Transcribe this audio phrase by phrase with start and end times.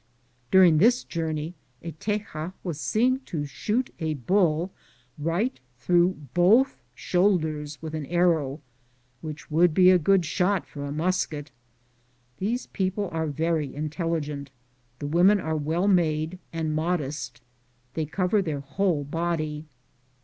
[0.49, 1.53] During this journey
[1.83, 4.71] a Teya was seen to shoot a bull
[5.19, 8.61] right through both shoulders with an arrow,
[9.21, 11.51] which would be a good shot for a musket.
[12.39, 14.49] These people are very intelligent;
[14.97, 17.39] the women are well made and modest.
[17.93, 19.65] They cover their whole body.